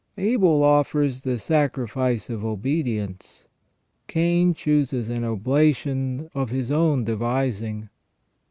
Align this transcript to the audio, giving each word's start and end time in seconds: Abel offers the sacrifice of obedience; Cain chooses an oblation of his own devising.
Abel 0.17 0.63
offers 0.63 1.21
the 1.21 1.37
sacrifice 1.37 2.27
of 2.27 2.43
obedience; 2.43 3.45
Cain 4.07 4.55
chooses 4.55 5.09
an 5.09 5.23
oblation 5.23 6.27
of 6.33 6.49
his 6.49 6.71
own 6.71 7.03
devising. 7.03 7.89